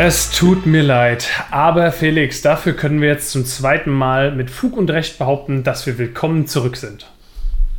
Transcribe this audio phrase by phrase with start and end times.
[0.00, 4.76] Es tut mir leid, aber Felix, dafür können wir jetzt zum zweiten Mal mit Fug
[4.76, 7.10] und Recht behaupten, dass wir willkommen zurück sind.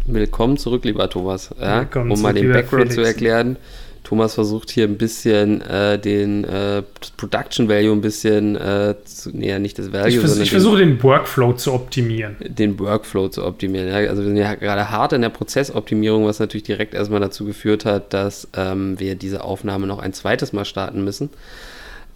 [0.05, 1.49] Willkommen zurück, lieber Thomas.
[1.57, 3.07] Ja, um mal zurück, den lieber Background zu Felix.
[3.13, 3.55] erklären.
[4.03, 6.83] Thomas versucht hier ein bisschen äh, den äh,
[7.15, 11.01] Production Value ein bisschen, äh, zu, nee, nicht das Value, Ich, sondern ich versuche den
[11.01, 12.35] Workflow zu optimieren.
[12.41, 13.87] den, den Workflow zu optimieren.
[13.87, 14.09] Ja?
[14.09, 17.85] Also wir sind ja gerade hart in der Prozessoptimierung, was natürlich direkt erstmal dazu geführt
[17.85, 21.29] hat, dass ähm, wir diese Aufnahme noch ein zweites Mal starten müssen.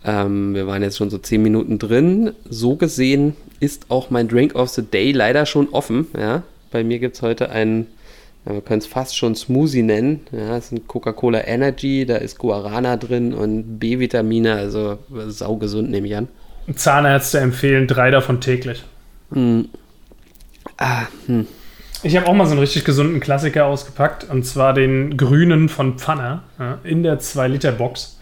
[0.05, 2.34] Ähm, wir waren jetzt schon so zehn Minuten drin.
[2.49, 6.07] So gesehen ist auch mein Drink of the Day leider schon offen.
[6.17, 6.44] Ja?
[6.71, 7.88] Bei mir gibt es heute einen,
[8.45, 10.21] ja, wir können es fast schon Smoothie nennen.
[10.31, 14.97] Ja, es ist ein Coca-Cola Energy, da ist Guarana drin und B-Vitamine, also
[15.27, 16.27] saugesund nehme ich an.
[16.75, 18.83] Zahnärzte empfehlen drei davon täglich.
[20.77, 21.47] Ah, hm.
[22.03, 25.98] Ich habe auch mal so einen richtig gesunden Klassiker ausgepackt und zwar den grünen von
[25.98, 28.20] Pfanner ja, in der 2-Liter-Box.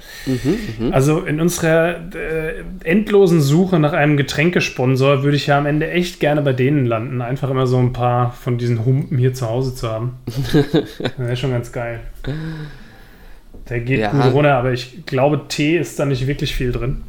[0.92, 6.19] Also in unserer äh, endlosen Suche nach einem Getränkesponsor würde ich ja am Ende echt
[6.19, 7.22] gerne bei denen landen.
[7.22, 10.13] Einfach immer so ein paar von diesen Humpen hier zu Hause zu haben.
[10.53, 12.02] das wäre schon ganz geil.
[13.69, 14.11] Der geht Ja.
[14.11, 17.02] gut runter, aber ich glaube, Tee ist da nicht wirklich viel drin.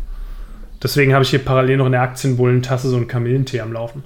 [0.82, 4.04] Deswegen habe ich hier parallel noch in der Aktienbullentasse so einen Kamillentee am Laufen.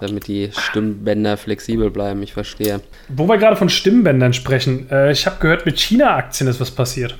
[0.00, 2.80] Damit die Stimmbänder flexibel bleiben, ich verstehe.
[3.08, 7.16] Wo wir gerade von Stimmbändern sprechen, äh, ich habe gehört, mit China-Aktien ist was passiert.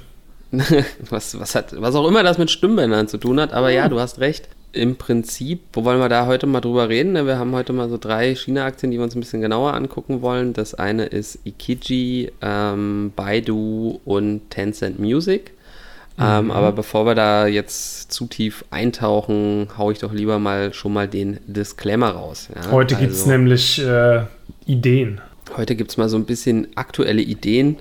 [1.10, 4.00] was, was, hat, was auch immer das mit Stimmbändern zu tun hat, aber ja, du
[4.00, 4.48] hast recht.
[4.72, 7.14] Im Prinzip, wo wollen wir da heute mal drüber reden?
[7.26, 10.52] Wir haben heute mal so drei China-Aktien, die wir uns ein bisschen genauer angucken wollen.
[10.52, 15.52] Das eine ist Ikiji, ähm, Baidu und Tencent Music.
[16.20, 20.92] Ähm, aber bevor wir da jetzt zu tief eintauchen, hau ich doch lieber mal schon
[20.92, 22.48] mal den Disclaimer raus.
[22.54, 22.70] Ja?
[22.70, 24.24] Heute gibt es Also- nämlich äh,
[24.66, 25.20] Ideen.
[25.56, 27.78] Heute gibt es mal so ein bisschen aktuelle Ideen.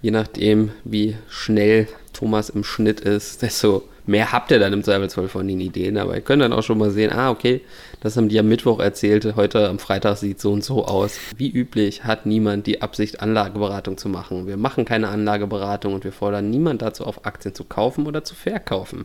[0.00, 5.28] Je nachdem, wie schnell Thomas im Schnitt ist, desto mehr habt ihr dann im Zweifelsfall
[5.28, 5.98] von den Ideen.
[5.98, 7.60] Aber ihr könnt dann auch schon mal sehen, ah, okay,
[8.00, 11.18] das haben die am Mittwoch erzählt, heute am Freitag sieht so und so aus.
[11.36, 14.46] Wie üblich hat niemand die Absicht, Anlageberatung zu machen.
[14.46, 18.34] Wir machen keine Anlageberatung und wir fordern niemand dazu auf, Aktien zu kaufen oder zu
[18.34, 19.04] verkaufen.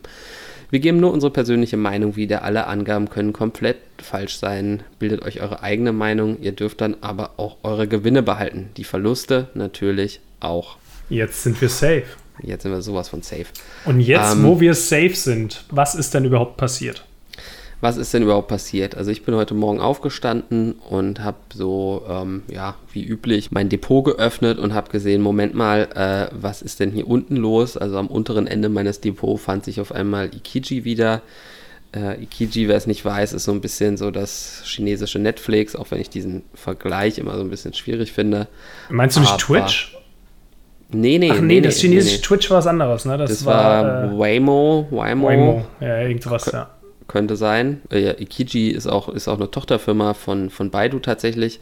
[0.70, 2.42] Wir geben nur unsere persönliche Meinung wieder.
[2.42, 4.82] Alle Angaben können komplett falsch sein.
[4.98, 6.38] Bildet euch eure eigene Meinung.
[6.42, 8.68] Ihr dürft dann aber auch eure Gewinne behalten.
[8.76, 10.76] Die Verluste natürlich auch.
[11.08, 12.04] Jetzt sind wir safe.
[12.42, 13.46] Jetzt sind wir sowas von safe.
[13.84, 17.04] Und jetzt, Ähm, wo wir safe sind, was ist denn überhaupt passiert?
[17.80, 18.96] Was ist denn überhaupt passiert?
[18.96, 24.04] Also ich bin heute Morgen aufgestanden und habe so, ähm, ja, wie üblich, mein Depot
[24.04, 27.76] geöffnet und habe gesehen, Moment mal, äh, was ist denn hier unten los?
[27.76, 31.22] Also am unteren Ende meines Depots fand sich auf einmal Ikiji wieder.
[31.94, 35.90] Äh, Ikiji, wer es nicht weiß, ist so ein bisschen so das chinesische Netflix, auch
[35.92, 38.48] wenn ich diesen Vergleich immer so ein bisschen schwierig finde.
[38.90, 39.94] Meinst du nicht aber- Twitch?
[40.90, 42.22] Nee, nee, Ach nee, das chinesische nee.
[42.22, 43.18] Twitch war was anderes, ne?
[43.18, 45.64] Das, Das war, war äh, Waymo, Waymo, Waymo.
[45.80, 46.70] Ja, irgendwas, ja.
[47.08, 47.82] könnte sein.
[47.90, 51.60] Äh, ja, Ikiji ist auch, ist auch eine Tochterfirma von, von Baidu tatsächlich.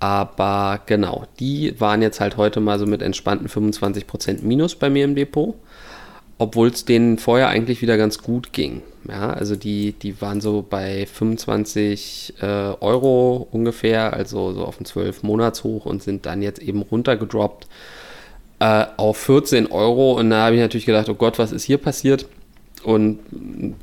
[0.00, 5.04] Aber genau, die waren jetzt halt heute mal so mit entspannten 25% Minus bei mir
[5.04, 5.54] im Depot.
[6.40, 8.82] Obwohl es denen vorher eigentlich wieder ganz gut ging.
[9.08, 12.46] Ja, also die, die waren so bei 25 äh,
[12.80, 17.66] Euro ungefähr, also so auf den 12 Monats hoch und sind dann jetzt eben runtergedroppt
[18.60, 20.12] äh, auf 14 Euro.
[20.12, 22.26] Und da habe ich natürlich gedacht, oh Gott, was ist hier passiert?
[22.84, 23.18] Und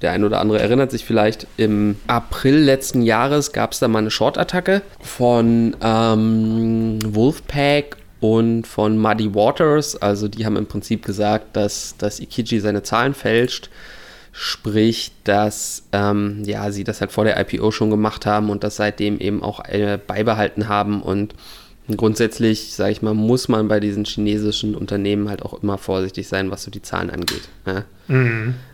[0.02, 4.00] der ein oder andere erinnert sich vielleicht, im April letzten Jahres gab es da mal
[4.00, 9.96] eine Short-Attacke von ähm, Wolfpack und von Muddy Waters.
[10.02, 13.70] Also die haben im Prinzip gesagt, dass, dass Ikiji seine Zahlen fälscht.
[14.32, 18.76] Sprich, dass ähm, ja, sie das halt vor der IPO schon gemacht haben und das
[18.76, 21.02] seitdem eben auch äh, beibehalten haben.
[21.02, 21.36] Und
[21.96, 26.50] grundsätzlich, sage ich mal, muss man bei diesen chinesischen Unternehmen halt auch immer vorsichtig sein,
[26.50, 27.48] was so die Zahlen angeht.
[27.66, 27.84] Ja?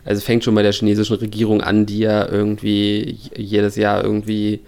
[0.04, 4.60] Also es fängt schon bei der chinesischen Regierung an, die ja irgendwie jedes Jahr irgendwie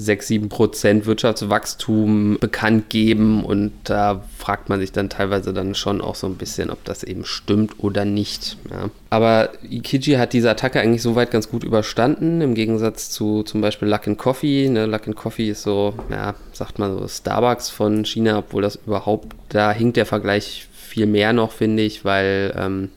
[0.00, 6.00] 6, 7 Prozent Wirtschaftswachstum bekannt geben und da fragt man sich dann teilweise dann schon
[6.00, 8.56] auch so ein bisschen, ob das eben stimmt oder nicht.
[8.70, 8.90] Ja.
[9.10, 13.88] Aber Ikiji hat diese Attacke eigentlich soweit ganz gut überstanden, im Gegensatz zu zum Beispiel
[13.88, 14.68] Luckin Coffee.
[14.68, 14.86] Ne?
[14.86, 19.72] Luckin Coffee ist so, ja, sagt man so Starbucks von China, obwohl das überhaupt, da
[19.72, 22.90] hinkt der Vergleich viel mehr noch, finde ich, weil ähm,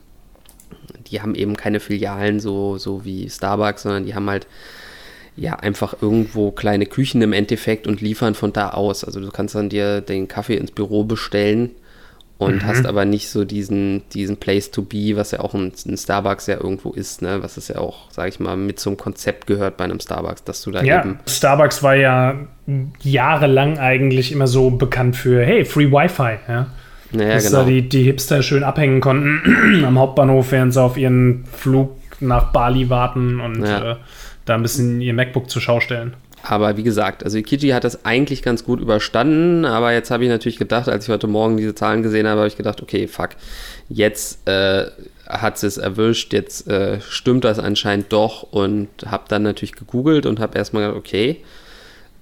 [1.06, 4.46] die haben eben keine Filialen so, so wie Starbucks, sondern die haben halt
[5.36, 9.04] ja einfach irgendwo kleine Küchen im Endeffekt und liefern von da aus.
[9.04, 11.70] Also du kannst dann dir den Kaffee ins Büro bestellen
[12.38, 15.96] und hast aber nicht so diesen, diesen Place to be, was ja auch ein, ein
[15.96, 17.42] Starbucks ja irgendwo ist, ne?
[17.42, 20.62] Was es ja auch, sag ich mal, mit zum Konzept gehört bei einem Starbucks, dass
[20.62, 22.34] du da Ja, eben Starbucks war ja
[23.02, 26.38] jahrelang eigentlich immer so bekannt für, hey, Free Wi-Fi.
[26.48, 26.66] Ja?
[27.12, 27.58] Naja, dass genau.
[27.60, 32.52] da die, die Hipster schön abhängen konnten am Hauptbahnhof, während sie auf ihren Flug nach
[32.52, 33.92] Bali warten und ja.
[33.92, 33.96] äh,
[34.44, 36.14] da ein bisschen ihr MacBook zur Schau stellen.
[36.42, 40.30] Aber wie gesagt, also Ikiji hat das eigentlich ganz gut überstanden, aber jetzt habe ich
[40.30, 43.30] natürlich gedacht, als ich heute Morgen diese Zahlen gesehen habe, habe ich gedacht, okay, fuck,
[43.88, 44.86] jetzt äh,
[45.26, 50.38] hat es erwischt, jetzt äh, stimmt das anscheinend doch und habe dann natürlich gegoogelt und
[50.38, 51.40] habe erstmal gedacht, okay,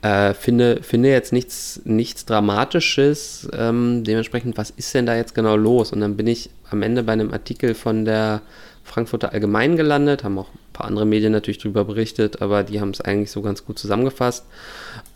[0.03, 3.49] äh, finde, finde jetzt nichts, nichts Dramatisches.
[3.53, 5.93] Ähm, dementsprechend, was ist denn da jetzt genau los?
[5.93, 8.43] Und dann bin ich am Ende bei einem Artikel von der
[8.85, 12.91] Frankfurter Allgemein gelandet, haben auch ein paar andere Medien natürlich darüber berichtet, aber die haben
[12.91, 14.45] es eigentlich so ganz gut zusammengefasst.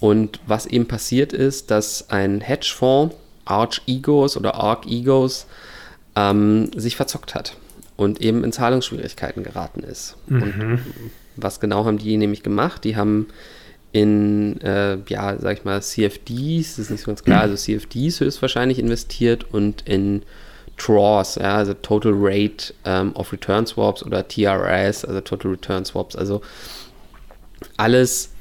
[0.00, 3.14] Und was eben passiert ist, dass ein Hedgefonds,
[3.44, 5.46] Arch Egos oder Arc Egos,
[6.14, 7.56] ähm, sich verzockt hat
[7.96, 10.16] und eben in Zahlungsschwierigkeiten geraten ist.
[10.26, 10.42] Mhm.
[10.42, 10.80] Und
[11.36, 12.84] was genau haben die nämlich gemacht?
[12.84, 13.28] Die haben
[13.92, 18.20] in, äh, ja, sag ich mal, CFDs, das ist nicht so ganz klar, also CFDs
[18.20, 20.22] höchstwahrscheinlich investiert und in
[20.76, 26.16] TRAWs, ja, also Total Rate ähm, of Return Swaps oder TRS, also Total Return Swaps,
[26.16, 26.42] also
[27.76, 28.32] alles,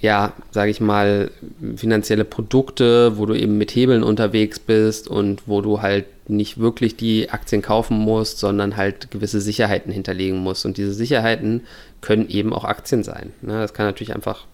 [0.00, 1.30] ja, sage ich mal,
[1.76, 6.96] finanzielle Produkte, wo du eben mit Hebeln unterwegs bist und wo du halt nicht wirklich
[6.96, 10.66] die Aktien kaufen musst, sondern halt gewisse Sicherheiten hinterlegen musst.
[10.66, 11.62] Und diese Sicherheiten
[12.00, 13.32] können eben auch Aktien sein.
[13.40, 13.60] Ne?
[13.60, 14.44] Das kann natürlich einfach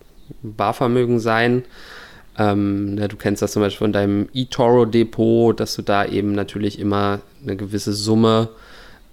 [0.43, 1.65] Barvermögen sein.
[2.39, 6.79] Ähm, na, du kennst das zum Beispiel von deinem eToro-Depot, dass du da eben natürlich
[6.79, 8.49] immer eine gewisse Summe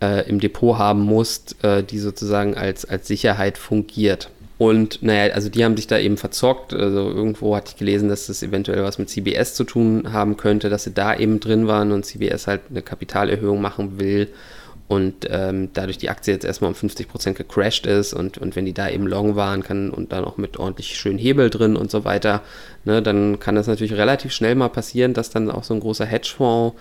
[0.02, 4.30] äh, im Depot haben musst, äh, die sozusagen als, als Sicherheit fungiert.
[4.58, 6.74] Und naja, also die haben sich da eben verzockt.
[6.74, 10.70] Also irgendwo hatte ich gelesen, dass das eventuell was mit CBS zu tun haben könnte,
[10.70, 14.30] dass sie da eben drin waren und CBS halt eine Kapitalerhöhung machen will
[14.92, 18.74] und ähm, dadurch die Aktie jetzt erstmal um 50% gecrashed ist und, und wenn die
[18.74, 22.04] da eben long waren kann und dann auch mit ordentlich schön Hebel drin und so
[22.04, 22.42] weiter,
[22.84, 26.06] ne, dann kann das natürlich relativ schnell mal passieren, dass dann auch so ein großer
[26.06, 26.76] Hedgefonds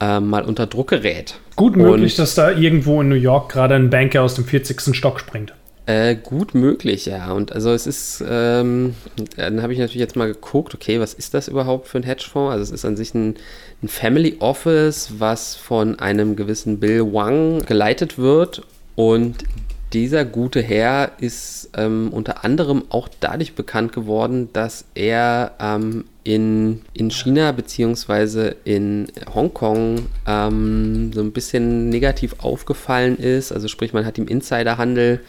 [0.00, 1.36] äh, mal unter Druck gerät.
[1.54, 4.92] Gut möglich, und, dass da irgendwo in New York gerade ein Banker aus dem 40.
[4.92, 5.54] Stock springt.
[5.86, 7.32] Äh, gut möglich, ja.
[7.32, 8.94] Und also es ist, ähm,
[9.36, 12.52] dann habe ich natürlich jetzt mal geguckt, okay, was ist das überhaupt für ein Hedgefonds?
[12.52, 13.34] Also es ist an sich ein,
[13.82, 18.62] ein Family Office, was von einem gewissen Bill Wang geleitet wird.
[18.96, 19.44] Und
[19.92, 26.80] dieser gute Herr ist ähm, unter anderem auch dadurch bekannt geworden, dass er ähm, in,
[26.94, 28.54] in China bzw.
[28.64, 33.52] in Hongkong ähm, so ein bisschen negativ aufgefallen ist.
[33.52, 35.20] Also sprich, man hat ihm Insiderhandel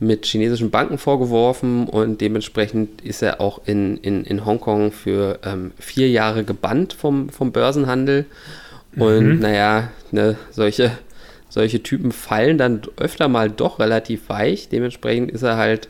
[0.00, 5.72] mit chinesischen Banken vorgeworfen und dementsprechend ist er auch in, in, in Hongkong für ähm,
[5.78, 8.26] vier Jahre gebannt vom, vom Börsenhandel.
[8.96, 9.38] Und mhm.
[9.40, 10.92] naja, ne, solche,
[11.48, 14.68] solche Typen fallen dann öfter mal doch relativ weich.
[14.68, 15.88] Dementsprechend ist er halt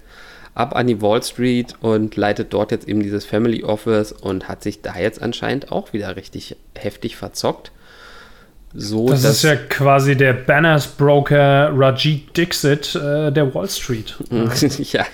[0.54, 4.62] ab an die Wall Street und leitet dort jetzt eben dieses Family Office und hat
[4.62, 7.72] sich da jetzt anscheinend auch wieder richtig heftig verzockt
[8.74, 9.08] so.
[9.08, 14.16] Das ist ja quasi der Banners Broker Rajit Dixit äh, der Wall Street.
[14.92, 15.06] ja,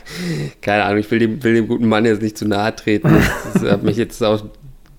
[0.63, 3.15] keine Ahnung, ich will dem, will dem guten Mann jetzt nicht zu nahe treten.
[3.53, 4.43] Das hat mich jetzt auch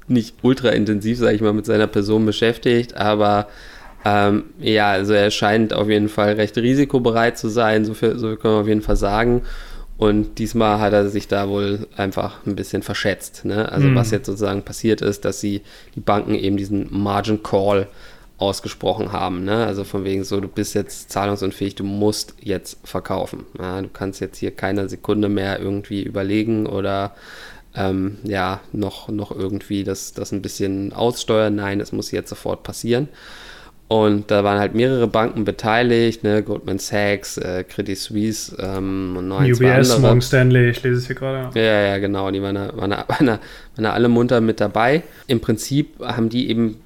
[0.07, 3.47] nicht ultra intensiv, sage ich mal, mit seiner Person beschäftigt, aber
[4.05, 8.35] ähm, ja, also er scheint auf jeden Fall recht risikobereit zu sein, so, viel, so
[8.35, 9.43] können wir auf jeden Fall sagen.
[9.97, 13.45] Und diesmal hat er sich da wohl einfach ein bisschen verschätzt.
[13.45, 13.71] Ne?
[13.71, 13.95] Also, mm.
[13.95, 15.61] was jetzt sozusagen passiert ist, dass sie
[15.93, 17.87] die Banken eben diesen Margin Call
[18.41, 19.45] ausgesprochen haben.
[19.45, 19.65] Ne?
[19.65, 23.45] Also von wegen so, du bist jetzt zahlungsunfähig, du musst jetzt verkaufen.
[23.57, 23.81] Ja?
[23.81, 27.13] Du kannst jetzt hier keine Sekunde mehr irgendwie überlegen oder
[27.75, 31.55] ähm, ja, noch, noch irgendwie das, das ein bisschen aussteuern.
[31.55, 33.07] Nein, es muss jetzt sofort passieren.
[33.87, 36.43] Und da waren halt mehrere Banken beteiligt, ne?
[36.43, 41.15] Goldman Sachs, äh, Credit Suisse ähm, und ein, UBS, Morgan Stanley, ich lese es hier
[41.17, 41.59] gerade.
[41.59, 43.33] Ja, ja, genau, die waren da, waren, da, waren, da,
[43.75, 45.03] waren da alle munter mit dabei.
[45.27, 46.77] Im Prinzip haben die eben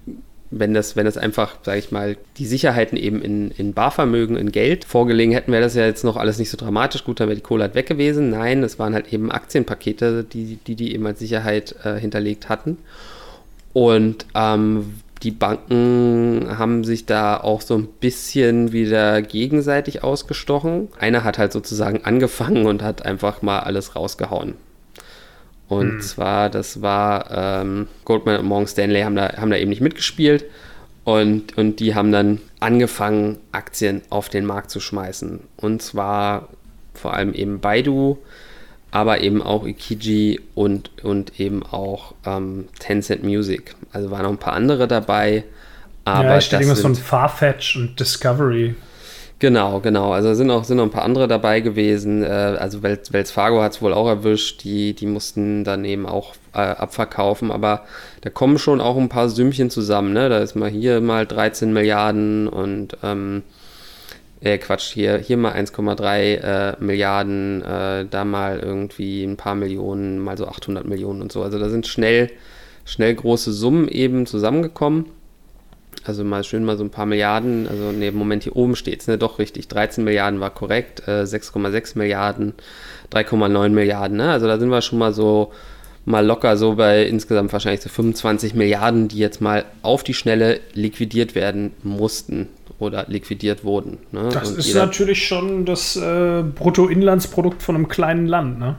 [0.58, 4.54] wenn das, wenn das einfach, sage ich mal, die Sicherheiten eben in, in Barvermögen, in
[4.54, 7.04] Geld vorgelegen hätten, wäre das ja jetzt noch alles nicht so dramatisch.
[7.04, 8.30] Gut, dann wäre die Kohle halt weg gewesen.
[8.30, 12.78] Nein, es waren halt eben Aktienpakete, die die, die eben als Sicherheit äh, hinterlegt hatten.
[13.74, 14.94] Und ähm,
[15.24, 20.88] die Banken haben sich da auch so ein bisschen wieder gegenseitig ausgestochen.
[20.98, 24.54] Einer hat halt sozusagen angefangen und hat einfach mal alles rausgehauen.
[25.68, 26.02] Und hm.
[26.02, 30.46] zwar, das war ähm, Goldman und Morgan Stanley haben da, haben da eben nicht mitgespielt.
[31.04, 35.40] Und, und die haben dann angefangen, Aktien auf den Markt zu schmeißen.
[35.58, 36.50] Und zwar
[36.94, 38.18] vor allem eben Baidu,
[38.92, 43.76] aber eben auch Ikiji und, und eben auch ähm, Tencent Music.
[43.92, 45.44] Also waren noch ein paar andere dabei.
[46.06, 48.76] Aber ja, ich stelle irgendwas von Farfetch und Discovery.
[49.40, 50.14] Genau, genau.
[50.14, 52.24] Also sind auch sind noch ein paar andere dabei gewesen.
[52.24, 54.64] Äh, also Wells, Fargo hat es wohl auch erwischt.
[54.64, 57.52] Die, die mussten dann eben auch äh, abverkaufen.
[57.52, 57.82] Aber
[58.22, 60.14] da kommen schon auch ein paar Sümmchen zusammen.
[60.14, 60.30] Ne?
[60.30, 63.44] Da ist mal hier mal 13 Milliarden und ähm,
[64.40, 70.20] äh, Quatsch, hier, hier mal 1,3 äh, Milliarden, äh, da mal irgendwie ein paar Millionen,
[70.20, 71.44] mal so 800 Millionen und so.
[71.44, 72.32] Also da sind schnell,
[72.86, 75.08] schnell große Summen eben zusammengekommen.
[76.06, 79.08] Also mal schön mal so ein paar Milliarden, also ne, Moment, hier oben steht es,
[79.08, 82.54] ne, doch richtig, 13 Milliarden war korrekt, äh, 6,6 Milliarden,
[83.12, 84.30] 3,9 Milliarden, ne?
[84.30, 85.52] Also da sind wir schon mal so,
[86.06, 90.60] mal locker so bei insgesamt wahrscheinlich so 25 Milliarden, die jetzt mal auf die Schnelle
[90.74, 93.98] liquidiert werden mussten oder liquidiert wurden.
[94.12, 94.30] Ne?
[94.32, 98.76] Das Und ist natürlich schon das äh, Bruttoinlandsprodukt von einem kleinen Land, ne?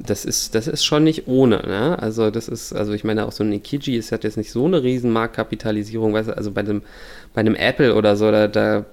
[0.00, 1.98] Das ist, das ist schon nicht ohne, ne?
[2.00, 4.64] Also das ist, also ich meine auch so ein Ikiji ist hat jetzt nicht so
[4.64, 6.82] eine riesen Marktkapitalisierung, weißt du, also bei dem,
[7.34, 8.84] bei einem Apple oder so, da, da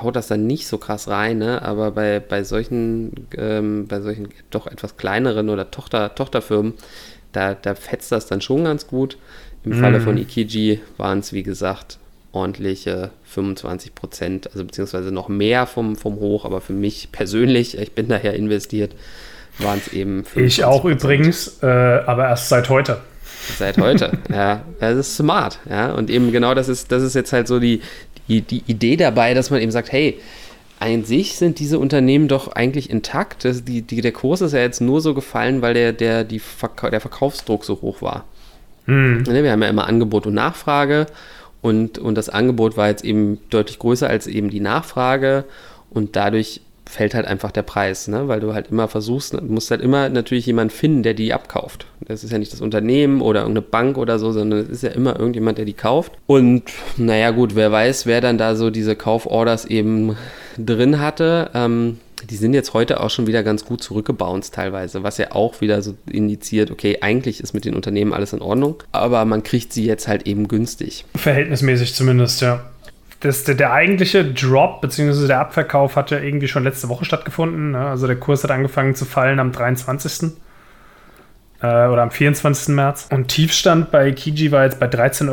[0.00, 1.60] haut das dann nicht so krass rein, ne?
[1.62, 6.74] Aber bei, bei solchen, ähm, bei solchen doch etwas kleineren oder Tochter, Tochterfirmen,
[7.32, 9.18] da, da fetzt das dann schon ganz gut.
[9.64, 9.80] Im mm.
[9.80, 11.98] Falle von Ikiji waren es, wie gesagt,
[12.32, 17.92] ordentliche 25 Prozent, also beziehungsweise noch mehr vom, vom Hoch, aber für mich persönlich, ich
[17.92, 18.94] bin daher investiert,
[19.58, 23.00] waren es eben 25 Ich auch übrigens, äh, aber erst seit heute.
[23.58, 24.62] Seit heute, ja.
[24.80, 25.92] Das ist smart, ja.
[25.92, 27.80] Und eben genau das ist, das ist jetzt halt so die,
[28.28, 30.18] die, die Idee dabei, dass man eben sagt, hey,
[30.78, 33.44] an sich sind diese Unternehmen doch eigentlich intakt.
[33.44, 36.40] Das, die, die, der Kurs ist ja jetzt nur so gefallen, weil der, der, die
[36.40, 38.24] Verka der Verkaufsdruck so hoch war.
[38.86, 39.24] Hm.
[39.26, 41.06] Wir haben ja immer Angebot und Nachfrage
[41.60, 45.44] und, und das Angebot war jetzt eben deutlich größer als eben die Nachfrage
[45.90, 48.28] und dadurch fällt halt einfach der Preis, ne?
[48.28, 51.86] weil du halt immer versuchst, du musst halt immer natürlich jemanden finden, der die abkauft.
[52.00, 54.90] Das ist ja nicht das Unternehmen oder irgendeine Bank oder so, sondern es ist ja
[54.90, 56.12] immer irgendjemand, der die kauft.
[56.26, 56.64] Und
[56.98, 60.16] naja gut, wer weiß, wer dann da so diese Kauforders eben
[60.58, 61.50] drin hatte.
[61.54, 65.60] Ähm, die sind jetzt heute auch schon wieder ganz gut zurückgebounced teilweise, was ja auch
[65.60, 69.72] wieder so indiziert, okay, eigentlich ist mit den Unternehmen alles in Ordnung, aber man kriegt
[69.72, 71.04] sie jetzt halt eben günstig.
[71.16, 72.64] Verhältnismäßig zumindest, ja.
[73.22, 75.28] Das, der, der, eigentliche Drop bzw.
[75.28, 77.70] der Abverkauf hat ja irgendwie schon letzte Woche stattgefunden.
[77.70, 77.78] Ne?
[77.78, 80.32] Also der Kurs hat angefangen zu fallen am 23.
[81.62, 82.74] Äh, oder am 24.
[82.74, 83.08] März.
[83.10, 85.28] Und Tiefstand bei Kiji war jetzt bei 13,35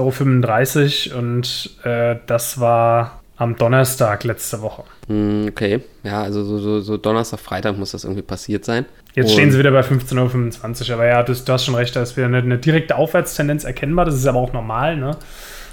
[1.11, 4.83] Euro und äh, das war am Donnerstag letzte Woche.
[5.07, 8.85] Hm, okay, ja, also so, so, so, Donnerstag, Freitag muss das irgendwie passiert sein.
[9.15, 11.95] Jetzt Und stehen sie wieder bei 15,25 Uhr, aber ja, du, du, hast schon recht,
[11.95, 15.17] da ist wieder eine, eine, direkte Aufwärtstendenz erkennbar, das ist aber auch normal, ne?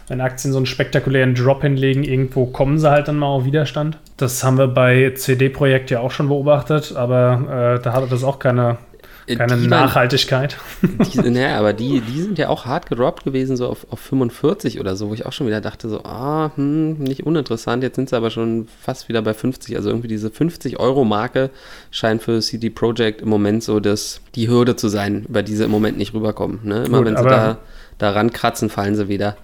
[0.08, 3.98] Wenn Aktien so einen spektakulären Drop hinlegen, irgendwo kommen sie halt dann mal auf Widerstand.
[4.16, 8.38] Das haben wir bei CD-Projekt ja auch schon beobachtet, aber äh, da hatte das auch
[8.38, 8.78] keine
[9.26, 10.56] äh, Keine die Nachhaltigkeit.
[10.82, 14.78] Die, naja, aber die, die sind ja auch hart gedroppt gewesen, so auf, auf 45
[14.78, 17.82] oder so, wo ich auch schon wieder dachte, so, ah, hm, nicht uninteressant.
[17.82, 19.76] Jetzt sind sie aber schon fast wieder bei 50.
[19.76, 21.50] Also irgendwie diese 50-Euro-Marke
[21.90, 25.64] scheint für CD Projekt im Moment so das, die Hürde zu sein, über die sie
[25.64, 26.60] im Moment nicht rüberkommen.
[26.62, 26.84] Ne?
[26.84, 27.58] Immer gut, wenn sie da,
[27.98, 29.36] da rankratzen, fallen sie wieder.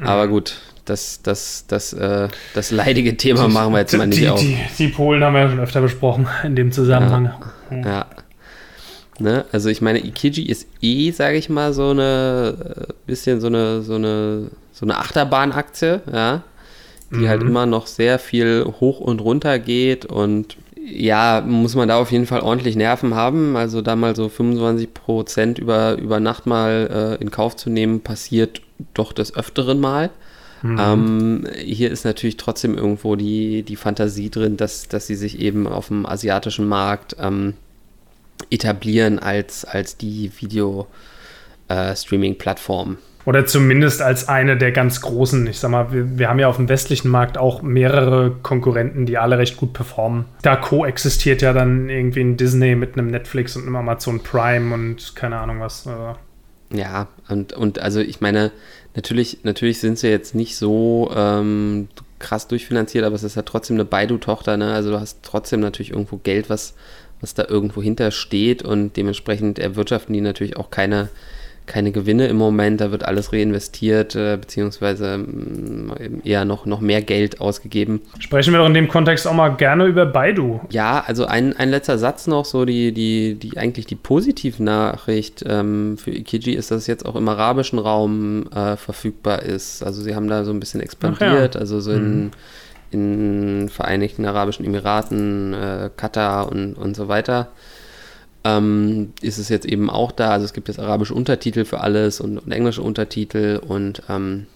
[0.00, 4.20] Aber gut, das, das, das, äh, das leidige Thema die, machen wir jetzt mal nicht
[4.20, 4.40] die, auf.
[4.40, 7.32] Die, die, Polen haben wir ja schon öfter besprochen in dem Zusammenhang.
[7.70, 8.06] Ja, ja.
[9.18, 9.44] Ne?
[9.52, 13.82] Also ich meine, Ikiji ist eh, sage ich mal, so eine äh, bisschen so eine,
[13.82, 16.42] so eine, so eine Achterbahnaktie, ja,
[17.10, 17.28] die halt mhm.
[17.28, 22.12] halt immer noch sehr viel hoch und runter geht und ja, muss man da auf
[22.12, 23.56] jeden Fall ordentlich Nerven haben.
[23.56, 28.00] Also da mal so 25 Prozent über, über Nacht mal äh, in Kauf zu nehmen,
[28.00, 28.62] passiert
[28.94, 30.10] doch des Öfteren mal.
[30.62, 30.78] Mhm.
[30.80, 35.66] Ähm, hier ist natürlich trotzdem irgendwo die, die Fantasie drin, dass, dass sie sich eben
[35.66, 37.54] auf dem asiatischen Markt ähm,
[38.50, 42.92] etablieren als, als die Video-Streaming-Plattform.
[42.92, 45.46] Äh, Oder zumindest als eine der ganz großen.
[45.46, 49.18] Ich sag mal, wir, wir, haben ja auf dem westlichen Markt auch mehrere Konkurrenten, die
[49.18, 50.24] alle recht gut performen.
[50.42, 55.14] Da koexistiert ja dann irgendwie ein Disney mit einem Netflix und einem Amazon Prime und
[55.14, 55.86] keine Ahnung was.
[55.86, 56.16] Also.
[56.72, 58.50] Ja, und, und also ich meine,
[58.96, 61.88] natürlich, natürlich sind sie jetzt nicht so ähm,
[62.18, 64.72] krass durchfinanziert, aber es ist ja trotzdem eine Baidu-Tochter, ne?
[64.72, 66.74] Also du hast trotzdem natürlich irgendwo Geld, was,
[67.20, 71.08] was da irgendwo hinter steht und dementsprechend erwirtschaften die natürlich auch keine,
[71.66, 75.24] keine Gewinne im Moment, da wird alles reinvestiert, äh, beziehungsweise
[75.98, 78.00] äh, eher noch, noch mehr Geld ausgegeben.
[78.18, 80.60] Sprechen wir doch in dem Kontext auch mal gerne über Baidu.
[80.70, 85.44] Ja, also ein, ein letzter Satz noch, so die, die, die eigentlich die positive Nachricht
[85.46, 89.82] ähm, für Ikiji ist, dass es jetzt auch im arabischen Raum äh, verfügbar ist.
[89.82, 91.60] Also sie haben da so ein bisschen expandiert, ja.
[91.60, 92.30] also so in mhm
[92.92, 97.48] in Vereinigten Arabischen Emiraten, äh, Katar und, und so weiter.
[98.44, 100.30] Ähm, ist es jetzt eben auch da.
[100.30, 104.46] Also es gibt jetzt arabische Untertitel für alles und, und englische Untertitel und ähm,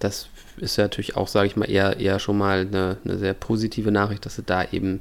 [0.00, 3.34] das ist ja natürlich auch, sage ich mal, eher, eher schon mal eine, eine sehr
[3.34, 5.00] positive Nachricht, dass sie da eben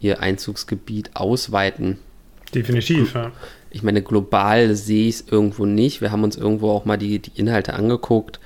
[0.00, 1.98] ihr Einzugsgebiet ausweiten.
[2.54, 3.32] Definitiv, ja.
[3.70, 6.00] Ich meine, global sehe ich es irgendwo nicht.
[6.02, 8.38] Wir haben uns irgendwo auch mal die, die Inhalte angeguckt.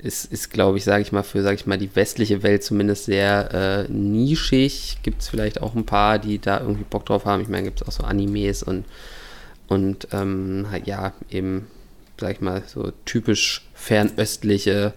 [0.00, 3.06] Es ist, glaube ich, sage ich mal, für, sage ich mal, die westliche Welt zumindest
[3.06, 4.98] sehr äh, nischig.
[5.02, 7.42] Gibt es vielleicht auch ein paar, die da irgendwie Bock drauf haben.
[7.42, 8.84] Ich meine, gibt es auch so Animes und,
[9.66, 11.66] und ähm, ja, eben,
[12.20, 14.92] sage ich mal, so typisch fernöstliche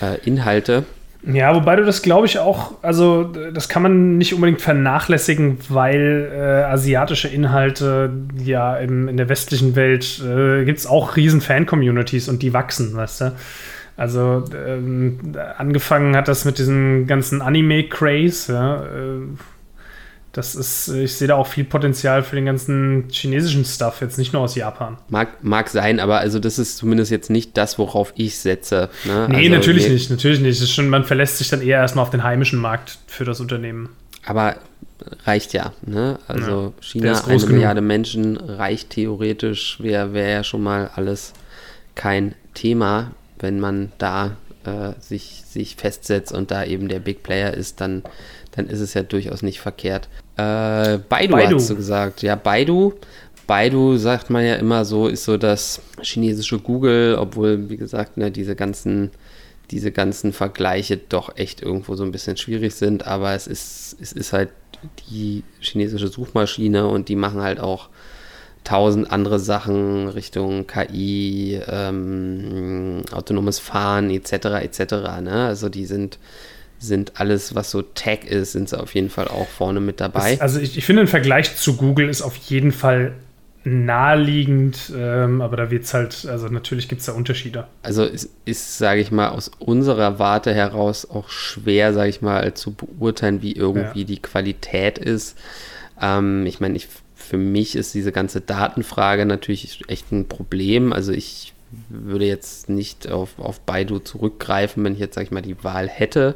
[0.00, 0.84] äh, Inhalte.
[1.24, 6.28] Ja, wobei du das glaube ich auch, also das kann man nicht unbedingt vernachlässigen, weil
[6.32, 8.10] äh, asiatische Inhalte
[8.42, 12.96] ja im, in der westlichen Welt äh, gibt es auch riesen Fan-Communities und die wachsen,
[12.96, 13.32] weißt du.
[13.96, 15.18] Also ähm,
[15.58, 19.20] angefangen hat das mit diesem ganzen Anime-Craze, ja, äh,
[20.32, 24.32] das ist, ich sehe da auch viel Potenzial für den ganzen chinesischen Stuff, jetzt nicht
[24.32, 24.96] nur aus Japan.
[25.10, 28.88] Mag, mag sein, aber also das ist zumindest jetzt nicht das, worauf ich setze.
[29.04, 29.28] Ne?
[29.28, 29.92] Nee, also, natürlich nee.
[29.92, 30.66] nicht, natürlich nicht.
[30.70, 33.90] Schon, man verlässt sich dann eher erstmal auf den heimischen Markt für das Unternehmen.
[34.24, 34.56] Aber
[35.24, 35.74] reicht ja.
[35.84, 36.18] Ne?
[36.28, 37.50] Also ja, China, eine genug.
[37.50, 41.34] Milliarde Menschen, reicht theoretisch, wäre wär ja schon mal alles
[41.94, 43.10] kein Thema.
[43.42, 48.02] Wenn man da äh, sich, sich festsetzt und da eben der Big Player ist, dann,
[48.52, 50.08] dann ist es ja durchaus nicht verkehrt.
[50.36, 51.56] Äh, Baidu, Baidu.
[51.56, 52.22] hast du gesagt.
[52.22, 52.94] Ja, Baidu.
[53.46, 58.30] Baidu sagt man ja immer so, ist so das chinesische Google, obwohl, wie gesagt, ne,
[58.30, 59.10] diese ganzen
[59.72, 64.12] diese ganzen Vergleiche doch echt irgendwo so ein bisschen schwierig sind, aber es ist, es
[64.12, 64.50] ist halt
[65.08, 67.88] die chinesische Suchmaschine und die machen halt auch
[68.64, 74.32] tausend andere Sachen Richtung KI, ähm, autonomes Fahren etc.
[74.62, 74.80] etc.
[75.22, 75.46] Ne?
[75.46, 76.18] Also die sind
[76.78, 80.40] sind alles, was so Tech ist, sind sie auf jeden Fall auch vorne mit dabei.
[80.40, 83.12] Also ich, ich finde, im Vergleich zu Google ist auf jeden Fall
[83.64, 87.68] naheliegend, ähm, aber da wird es halt, also natürlich gibt es da Unterschiede.
[87.82, 92.54] Also es ist, sage ich mal, aus unserer Warte heraus auch schwer, sage ich mal,
[92.54, 94.06] zu beurteilen, wie irgendwie ja.
[94.06, 95.38] die Qualität ist.
[96.00, 96.88] Ähm, ich meine, ich
[97.32, 100.92] für mich ist diese ganze Datenfrage natürlich echt ein Problem.
[100.92, 101.54] Also ich
[101.88, 105.88] würde jetzt nicht auf, auf Baidu zurückgreifen, wenn ich jetzt, sag ich mal, die Wahl
[105.88, 106.34] hätte.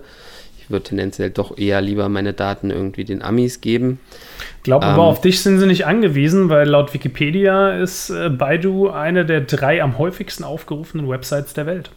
[0.59, 4.01] Ich würde tendenziell doch eher lieber meine Daten irgendwie den Amis geben.
[4.57, 8.31] Ich glaube ähm, aber, auf dich sind sie nicht angewiesen, weil laut Wikipedia ist äh,
[8.31, 11.91] Baidu eine der drei am häufigsten aufgerufenen Websites der Welt.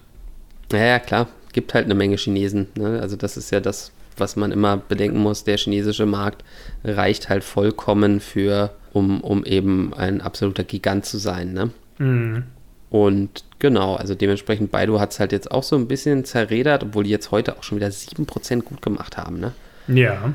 [0.74, 1.30] Ja, ja klar.
[1.54, 2.68] Gibt halt eine Menge Chinesen.
[2.76, 3.00] Ne?
[3.02, 5.44] Also das ist ja das, was man immer bedenken muss.
[5.44, 6.44] Der chinesische Markt
[6.84, 11.54] reicht halt vollkommen für um, um eben ein absoluter Gigant zu sein.
[11.54, 11.70] Ne?
[11.98, 12.44] Mhm.
[12.90, 17.04] Und genau, also dementsprechend Baidu hat es halt jetzt auch so ein bisschen zerredert, obwohl
[17.04, 19.40] die jetzt heute auch schon wieder 7% gut gemacht haben.
[19.40, 19.52] Ne?
[19.88, 20.34] Ja.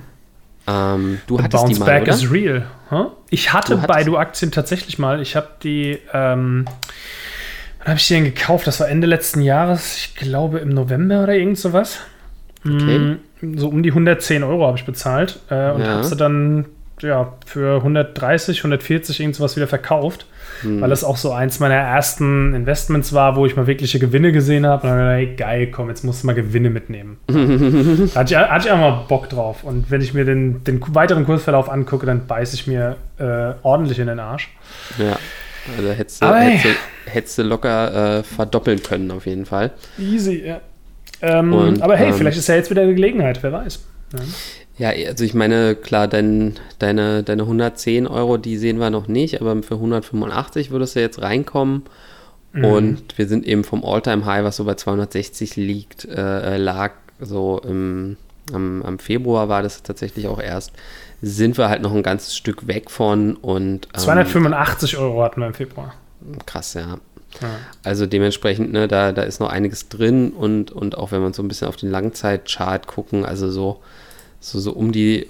[0.67, 2.13] Ähm, du The hattest Bounce die mal, Back oder?
[2.13, 2.67] is real.
[2.91, 3.11] Huh?
[3.29, 5.21] Ich hatte Baidu-Aktien tatsächlich mal.
[5.21, 6.65] Ich habe die, ähm,
[7.79, 8.67] wann habe ich die denn gekauft?
[8.67, 11.99] Das war Ende letzten Jahres, ich glaube im November oder irgend sowas.
[12.67, 13.17] Okay.
[13.43, 15.89] Mm, so um die 110 Euro habe ich bezahlt äh, und ja.
[15.89, 16.67] habe sie dann
[17.01, 20.27] ja, für 130, 140 irgendwas wieder verkauft,
[20.61, 20.81] hm.
[20.81, 24.67] weil das auch so eins meiner ersten Investments war, wo ich mal wirkliche Gewinne gesehen
[24.67, 24.87] habe.
[24.87, 27.19] Und dann habe ich gedacht, hey, geil, komm, jetzt musst du mal Gewinne mitnehmen.
[27.27, 29.65] da hatte ich, hatte ich auch mal Bock drauf.
[29.65, 33.99] Und wenn ich mir den, den weiteren Kursverlauf angucke, dann beiße ich mir äh, ordentlich
[33.99, 34.51] in den Arsch.
[34.99, 35.19] Ja.
[35.77, 39.73] Also hättest du, hättest, du, hättest du locker äh, verdoppeln können, auf jeden Fall.
[39.99, 40.61] Easy, ja.
[41.25, 43.81] Ähm, Und, aber hey, ähm, vielleicht ist ja jetzt wieder eine Gelegenheit, wer weiß.
[44.13, 44.21] Ja.
[44.77, 49.41] Ja, also ich meine, klar, dein, deine, deine 110 Euro, die sehen wir noch nicht,
[49.41, 51.85] aber für 185 würdest du jetzt reinkommen.
[52.53, 52.65] Mhm.
[52.65, 58.17] Und wir sind eben vom All-Time-High, was so bei 260 liegt, äh, lag so im,
[58.53, 60.73] am, am Februar war das tatsächlich auch erst,
[61.23, 65.47] sind wir halt noch ein ganzes Stück weg von und ähm, 285 Euro hatten wir
[65.47, 65.95] im Februar.
[66.47, 66.99] Krass, ja.
[67.41, 67.49] Ja.
[67.83, 71.43] Also dementsprechend, ne, da, da ist noch einiges drin und, und auch wenn man so
[71.43, 73.81] ein bisschen auf den Langzeitchart gucken, also so
[74.45, 75.27] so, so um die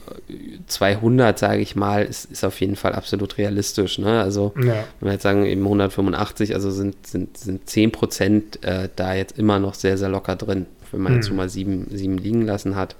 [0.66, 3.98] 200, sage ich mal, ist, ist auf jeden Fall absolut realistisch.
[3.98, 4.20] Ne?
[4.20, 4.84] Also, ja.
[4.98, 9.38] wenn wir jetzt sagen, eben 185, also sind, sind, sind 10 Prozent äh, da jetzt
[9.38, 11.18] immer noch sehr, sehr locker drin, wenn man hm.
[11.18, 12.96] jetzt schon mal sieben, sieben liegen lassen hat.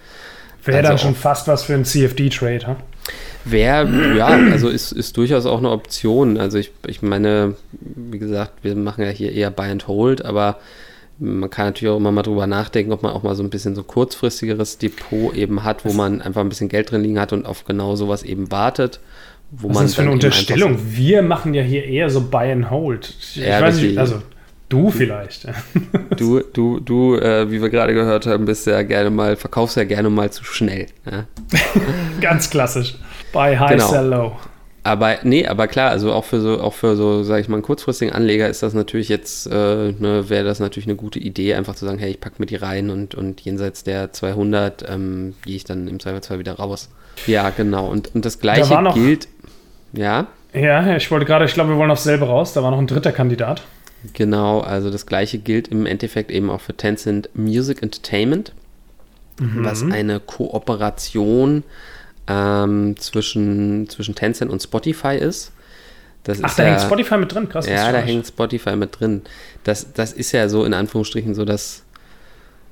[0.65, 2.77] Wäre also dann schon fast was für einen CFD-Trade, ha?
[3.45, 6.39] Wäre, ja, also ist, ist durchaus auch eine Option.
[6.39, 10.59] Also ich, ich meine, wie gesagt, wir machen ja hier eher Buy and Hold, aber
[11.19, 13.75] man kann natürlich auch immer mal drüber nachdenken, ob man auch mal so ein bisschen
[13.75, 17.47] so kurzfristigeres Depot eben hat, wo man einfach ein bisschen Geld drin liegen hat und
[17.47, 19.01] auf genau sowas eben wartet.
[19.51, 20.79] Wo Was man ist das für eine Unterstellung?
[20.91, 23.15] Wir machen ja hier eher so Buy and Hold.
[23.21, 24.23] Ich ja, weiß nicht, also
[24.69, 25.47] du vielleicht.
[26.17, 29.83] Du, du, du, äh, wie wir gerade gehört haben, bist ja gerne mal, verkaufst ja
[29.83, 30.87] gerne mal zu schnell.
[31.11, 31.27] Ja?
[32.21, 32.95] Ganz klassisch.
[33.35, 33.89] Buy high, genau.
[33.89, 34.33] sell low.
[34.87, 37.63] Aber nee, aber klar, also auch für so, auch für so, sage ich mal, einen
[37.63, 41.75] kurzfristigen Anleger ist das natürlich jetzt, äh, ne, wäre das natürlich eine gute Idee, einfach
[41.75, 45.57] zu sagen, hey, ich packe mir die rein und, und jenseits der 200 ähm, gehe
[45.57, 46.91] ich dann im Zweifelsfall wieder raus.
[47.27, 47.89] Ja, genau.
[47.89, 49.27] Und, und das Gleiche Da noch- gilt,
[49.95, 52.53] ja, Ja, ich wollte gerade, ich glaube, wir wollen aufs selbe raus.
[52.53, 53.63] Da war noch ein dritter Kandidat.
[54.13, 58.53] genau, also das Gleiche gilt im Endeffekt eben auch für Tencent Music Entertainment,
[59.39, 61.65] was eine Kooperation
[62.27, 65.53] ähm, zwischen, zwischen Tencent und Spotify ist.
[66.25, 67.67] Das Ach, da ja, hängt Spotify mit drin, krass.
[67.67, 69.23] Ja, da hängt Spotify mit drin.
[69.63, 71.85] Das, das ist ja so in Anführungsstrichen so das,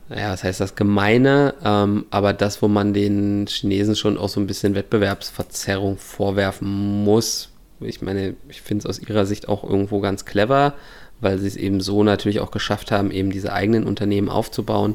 [0.09, 4.41] ja, was heißt das Gemeine, ähm, aber das, wo man den Chinesen schon auch so
[4.41, 7.51] ein bisschen Wettbewerbsverzerrung vorwerfen muss.
[7.81, 10.73] Ich meine, ich finde es aus ihrer Sicht auch irgendwo ganz clever,
[11.21, 14.95] weil sie es eben so natürlich auch geschafft haben, eben diese eigenen Unternehmen aufzubauen,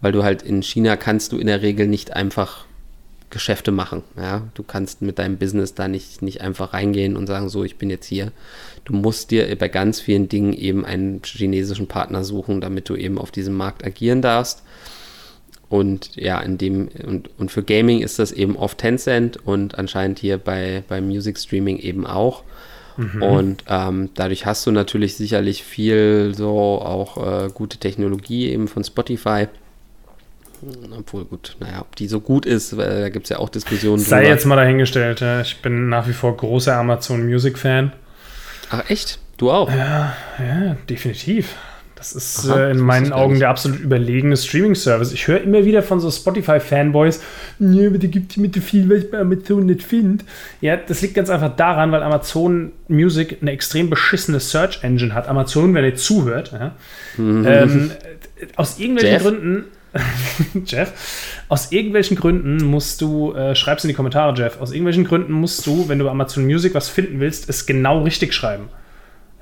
[0.00, 2.64] weil du halt in China kannst du in der Regel nicht einfach
[3.30, 4.02] Geschäfte machen.
[4.16, 4.42] Ja?
[4.54, 7.90] Du kannst mit deinem Business da nicht, nicht einfach reingehen und sagen, so, ich bin
[7.90, 8.32] jetzt hier.
[8.84, 13.18] Du musst dir bei ganz vielen Dingen eben einen chinesischen Partner suchen, damit du eben
[13.18, 14.62] auf diesem Markt agieren darfst.
[15.68, 20.18] Und ja, in dem, und, und für Gaming ist das eben oft Tencent und anscheinend
[20.18, 22.42] hier bei, bei Music Streaming eben auch.
[23.20, 28.84] Und ähm, dadurch hast du natürlich sicherlich viel so auch äh, gute Technologie eben von
[28.84, 29.46] Spotify.
[30.98, 33.98] Obwohl, gut, naja, ob die so gut ist, weil da gibt es ja auch Diskussionen
[33.98, 35.20] Sei jetzt mal dahingestellt.
[35.20, 35.40] ja.
[35.40, 37.92] Ich bin nach wie vor großer Amazon Music Fan.
[38.70, 39.18] Ach, echt?
[39.36, 39.70] Du auch?
[39.70, 41.56] Ja, ja, definitiv.
[42.00, 45.12] Das ist Aha, äh, das in wusste meinen Augen der absolut überlegene Streaming-Service.
[45.12, 47.20] Ich höre immer wieder von so Spotify-Fanboys,
[47.58, 50.24] nee, aber da gibt es mit viel, was ich bei Amazon nicht finde.
[50.62, 55.28] Ja, das liegt ganz einfach daran, weil Amazon Music eine extrem beschissene Search-Engine hat.
[55.28, 56.74] Amazon, wenn ihr zuhört, ja,
[57.18, 57.90] ähm,
[58.56, 59.22] aus irgendwelchen Jeff?
[59.22, 59.64] Gründen,
[60.66, 60.92] Jeff,
[61.48, 65.66] aus irgendwelchen Gründen musst du, äh, schreib's in die Kommentare, Jeff, aus irgendwelchen Gründen musst
[65.66, 68.68] du, wenn du bei Amazon Music was finden willst, es genau richtig schreiben.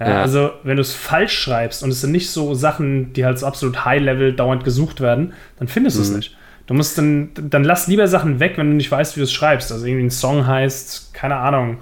[0.01, 0.23] Ja, Ja.
[0.23, 3.47] Also, wenn du es falsch schreibst und es sind nicht so Sachen, die halt so
[3.47, 6.37] absolut High-Level dauernd gesucht werden, dann findest du es nicht.
[6.67, 9.33] Du musst dann, dann lass lieber Sachen weg, wenn du nicht weißt, wie du es
[9.33, 9.73] schreibst.
[9.73, 11.79] Also irgendwie ein Song heißt, keine Ahnung,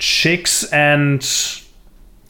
[0.00, 1.24] Chicks and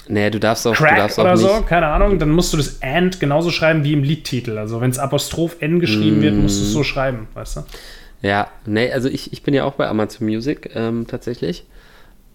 [0.08, 1.42] Nee, du darfst auch, du Crack darfst auch oder nicht.
[1.42, 4.58] so, keine Ahnung, dann musst du das and genauso schreiben wie im Liedtitel.
[4.58, 7.64] Also wenn es Apostroph N geschrieben wird, musst du es so schreiben, weißt du?
[8.22, 11.64] Ja, nee, also ich, ich bin ja auch bei Amazon Music ähm, tatsächlich.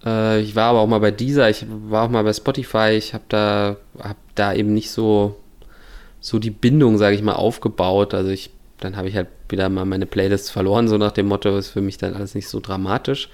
[0.06, 2.92] Äh, ich war aber auch mal bei dieser, ich war auch mal bei Spotify.
[2.92, 5.40] Ich habe da, hab da eben nicht so,
[6.20, 8.14] so die Bindung, sage ich mal, aufgebaut.
[8.14, 11.58] Also ich, dann habe ich halt wieder mal meine Playlists verloren, so nach dem Motto,
[11.58, 13.30] ist für mich dann alles nicht so dramatisch.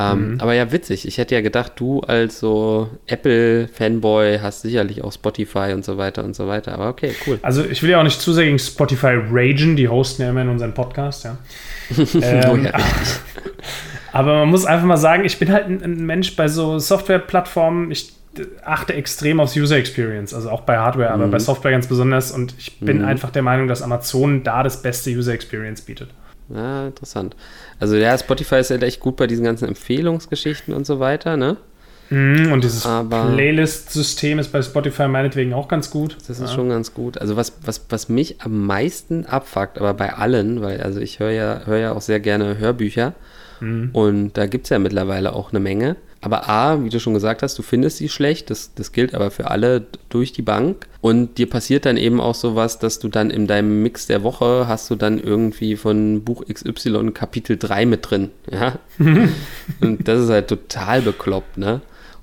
[0.00, 1.06] Ähm, Aber ja, witzig.
[1.06, 6.24] Ich hätte ja gedacht, du als so Apple-Fanboy hast sicherlich auch Spotify und so weiter
[6.24, 6.72] und so weiter.
[6.72, 7.38] Aber okay, cool.
[7.42, 10.42] Also ich will ja auch nicht zu sehr gegen Spotify ragen, die hosten ja immer
[10.42, 11.38] in unseren Podcast, ja.
[11.98, 12.72] Oh ähm, ja,
[14.12, 18.12] aber man muss einfach mal sagen, ich bin halt ein, Mensch bei so Softwareplattformen, ich
[18.64, 22.54] achte extrem aufs User Experience, also auch bei Hardware, aber bei Software ganz besonders und
[22.58, 26.10] ich bin einfach der Meinung, dass Amazon da das beste User Experience bietet.
[26.54, 27.36] Ja, interessant.
[27.78, 31.56] Also ja, Spotify ist halt echt gut bei diesen ganzen Empfehlungsgeschichten und so weiter, ne?
[32.10, 36.16] Mhm, Und dieses Playlist-System ist bei Spotify meinetwegen auch ganz gut.
[36.26, 36.54] Das ist ja.
[36.54, 37.18] schon ganz gut.
[37.18, 41.30] Also was, was, was mich am meisten abfuckt, aber bei allen, weil also ich höre
[41.30, 43.14] ja, höre ja auch sehr gerne Hörbücher
[43.92, 45.96] und da gibt es ja mittlerweile auch eine Menge.
[46.22, 49.30] Aber A, wie du schon gesagt hast, du findest sie schlecht, das, das gilt aber
[49.30, 50.86] für alle durch die Bank.
[51.00, 54.66] Und dir passiert dann eben auch sowas, dass du dann in deinem Mix der Woche
[54.68, 58.30] hast du dann irgendwie von Buch XY Kapitel 3 mit drin.
[58.50, 58.78] Ja?
[59.80, 61.80] und das ist halt total bekloppt, ne?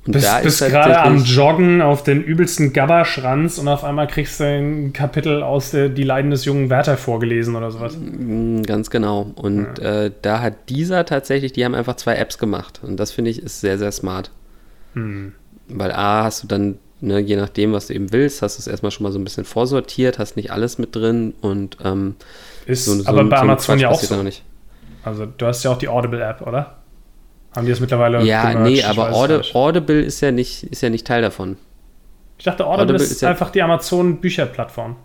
[0.07, 4.07] Und Bist, da bist ist gerade am Joggen auf den übelsten Gabberschranz und auf einmal
[4.07, 7.97] kriegst du ein Kapitel aus der Die Leiden des jungen Werther vorgelesen oder sowas.
[7.97, 9.31] Mm, Ganz genau.
[9.35, 12.79] Und äh, da hat dieser tatsächlich, die haben einfach zwei Apps gemacht.
[12.83, 14.31] Und das finde ich ist sehr, sehr smart.
[14.93, 15.33] Hm.
[15.67, 18.67] Weil A, hast du dann, ne, je nachdem, was du eben willst, hast du es
[18.67, 22.15] erstmal schon mal so ein bisschen vorsortiert, hast nicht alles mit drin und ähm,
[22.65, 24.23] Ist so, so aber bei so Amazon ja auch so.
[24.23, 24.45] nicht.
[25.03, 26.76] Also du hast ja auch die Audible-App, oder?
[27.55, 28.71] Haben die das mittlerweile Ja, gemerged?
[28.71, 29.55] nee, aber Audi nicht.
[29.55, 31.57] Audible ist ja, nicht, ist ja nicht Teil davon.
[32.37, 34.95] Ich dachte, Audible, Audible ist, ist ja- einfach die Amazon-Bücherplattform.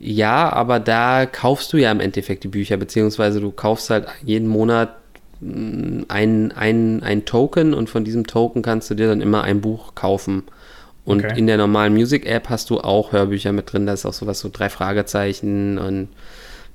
[0.00, 4.48] Ja, aber da kaufst du ja im Endeffekt die Bücher, beziehungsweise du kaufst halt jeden
[4.48, 4.90] Monat
[5.40, 9.60] mm, ein, ein, ein Token und von diesem Token kannst du dir dann immer ein
[9.62, 10.42] Buch kaufen.
[11.06, 11.38] Und Okay.
[11.38, 14.50] in der normalen Music-App hast du auch Hörbücher mit drin, da ist auch sowas so
[14.52, 16.08] drei Fragezeichen und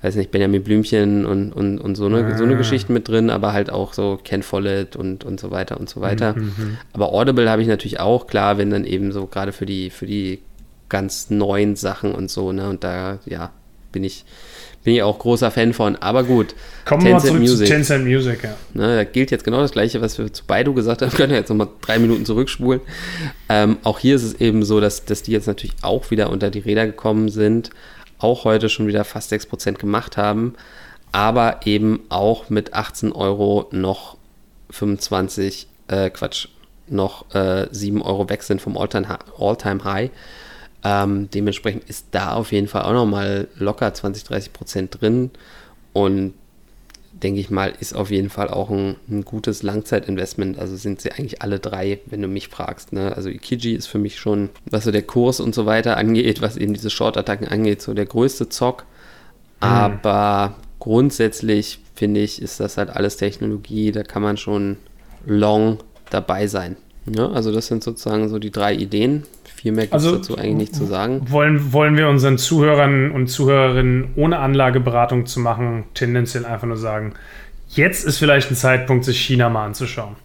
[0.02, 2.58] weiß nicht, Benjamin Blümchen und, und, und so eine, so eine Ah.
[2.58, 6.00] Geschichte mit drin, aber halt auch so Ken Follett und, und so weiter und so
[6.02, 6.34] weiter.
[6.36, 9.90] Mhm, Aber Audible habe ich natürlich auch, klar, wenn dann eben so gerade für die,
[9.90, 10.40] für die
[10.88, 12.70] ganz neuen Sachen und so, ne?
[12.70, 13.52] Und da, ja,
[13.92, 14.24] bin ich,
[14.84, 15.96] bin ich auch großer Fan von.
[15.98, 16.56] Aber gut.
[16.86, 17.68] Kommen wir mal zurück Music.
[17.68, 18.56] zu Tencent Music, ja.
[18.74, 21.12] Ne, da gilt jetzt genau das Gleiche, was wir zu Baidu gesagt haben.
[21.16, 22.82] Können wir jetzt nochmal drei Minuten zurückspulen.
[23.50, 26.50] Ähm, auch hier ist es eben so, dass, dass die jetzt natürlich auch wieder unter
[26.50, 27.72] die Räder gekommen sind.
[28.20, 30.54] Auch heute schon wieder fast 6% gemacht haben.
[31.12, 34.18] Aber eben auch mit 18 Euro noch
[34.70, 36.50] 25, äh, Quatsch,
[36.88, 40.12] noch äh, 7 Euro weg sind vom All-Time-High.
[40.84, 45.32] Ähm, dementsprechend ist da auf jeden Fall auch nochmal locker 20, 30 Prozent drin.
[45.94, 46.34] Und
[47.24, 50.58] denke ich mal, ist auf jeden Fall auch ein, ein, gutes Langzeitinvestment.
[50.58, 52.94] Also sind sie eigentlich alle drei, wenn du mich fragst.
[52.94, 53.16] Ne?
[53.16, 56.58] Also Ikiji ist für mich schon, was so der Kurs und so weiter angeht, was
[56.58, 58.86] eben diese Short-Attacken angeht, so der größte Zock.
[59.62, 59.68] Mhm.
[59.68, 64.78] Aber grundsätzlich finde ich, ist das halt alles Technologie, da kann man schon
[65.26, 65.80] long
[66.10, 66.78] dabei sein.
[67.06, 67.30] Ne?
[67.30, 69.24] also das sind sozusagen so die drei Ideen.
[69.60, 71.24] Viel mehr gibt es also, dazu eigentlich nicht zu sagen.
[71.30, 77.14] Wollen, wollen wir unseren Zuhörern und Zuhörerinnen ohne Anlageberatung zu machen, tendenziell einfach nur sagen,
[77.68, 80.16] jetzt ist vielleicht ein Zeitpunkt, sich China mal anzuschauen.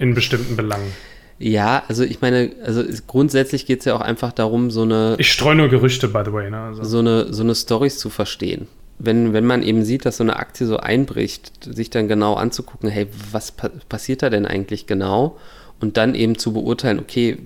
[0.00, 0.90] In bestimmten Belangen.
[1.38, 5.14] Ja, also ich meine, also grundsätzlich geht es ja auch einfach darum, so eine.
[5.18, 6.50] Ich streue nur Gerüchte, by the way.
[6.50, 6.58] Ne?
[6.58, 6.82] Also.
[6.82, 8.66] So eine, so eine Storys zu verstehen
[9.00, 12.90] wenn, wenn man eben sieht, dass so eine Aktie so einbricht, sich dann genau anzugucken,
[12.90, 15.38] hey, was pa passiert da denn eigentlich genau?
[15.80, 17.38] Und dann eben zu beurteilen, okay,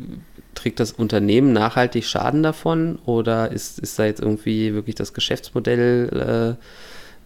[0.64, 6.56] trägt das Unternehmen nachhaltig Schaden davon oder ist, ist da jetzt irgendwie wirklich das Geschäftsmodell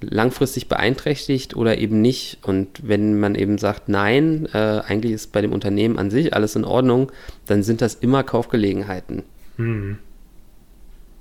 [0.02, 2.38] äh, langfristig beeinträchtigt oder eben nicht?
[2.42, 6.56] Und wenn man eben sagt, nein, äh, eigentlich ist bei dem Unternehmen an sich alles
[6.56, 7.12] in Ordnung,
[7.46, 9.22] dann sind das immer Kaufgelegenheiten.
[9.56, 9.98] Mhm.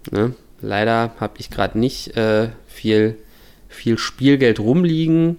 [0.10, 0.34] Ne?
[0.60, 3.16] Leider habe ich gerade nicht äh, viel,
[3.70, 5.38] viel Spielgeld rumliegen.